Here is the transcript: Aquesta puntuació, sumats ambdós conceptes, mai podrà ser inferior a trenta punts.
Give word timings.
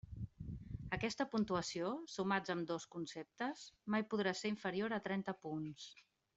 Aquesta 0.97 1.27
puntuació, 1.33 1.91
sumats 2.15 2.55
ambdós 2.55 2.89
conceptes, 2.97 3.63
mai 3.97 4.09
podrà 4.15 4.37
ser 4.43 4.55
inferior 4.57 4.99
a 4.99 5.03
trenta 5.09 5.41
punts. 5.47 5.89